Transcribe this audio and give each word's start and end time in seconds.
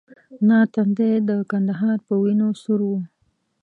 نه 0.47 0.57
تندی 0.73 1.13
د 1.29 1.31
کندهار 1.49 1.97
په 2.07 2.13
وینو 2.21 2.47
سور 2.61 2.79
وو. 2.89 2.99